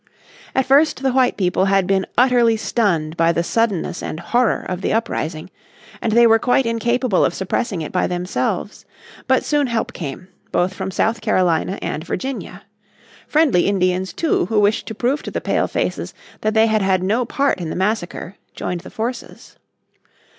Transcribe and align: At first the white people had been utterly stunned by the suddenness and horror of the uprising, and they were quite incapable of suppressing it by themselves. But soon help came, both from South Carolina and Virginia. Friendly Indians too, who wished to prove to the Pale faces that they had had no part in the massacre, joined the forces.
At 0.55 0.65
first 0.65 1.03
the 1.03 1.13
white 1.13 1.37
people 1.37 1.65
had 1.65 1.85
been 1.85 2.07
utterly 2.17 2.57
stunned 2.57 3.15
by 3.15 3.31
the 3.31 3.43
suddenness 3.43 4.01
and 4.01 4.19
horror 4.19 4.65
of 4.67 4.81
the 4.81 4.91
uprising, 4.91 5.51
and 6.01 6.13
they 6.13 6.25
were 6.25 6.39
quite 6.39 6.65
incapable 6.65 7.23
of 7.23 7.35
suppressing 7.35 7.83
it 7.83 7.91
by 7.91 8.07
themselves. 8.07 8.83
But 9.27 9.45
soon 9.45 9.67
help 9.67 9.93
came, 9.93 10.27
both 10.51 10.73
from 10.73 10.89
South 10.89 11.21
Carolina 11.21 11.77
and 11.83 12.03
Virginia. 12.03 12.63
Friendly 13.27 13.67
Indians 13.67 14.11
too, 14.11 14.47
who 14.47 14.59
wished 14.59 14.87
to 14.87 14.95
prove 14.95 15.21
to 15.21 15.29
the 15.29 15.39
Pale 15.39 15.67
faces 15.67 16.15
that 16.39 16.55
they 16.55 16.65
had 16.65 16.81
had 16.81 17.03
no 17.03 17.23
part 17.23 17.61
in 17.61 17.69
the 17.69 17.75
massacre, 17.75 18.37
joined 18.55 18.81
the 18.81 18.89
forces. 18.89 19.55